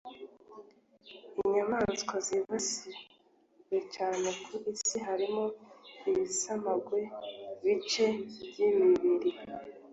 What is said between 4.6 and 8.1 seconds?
Isi harimo ibisamagwe (bice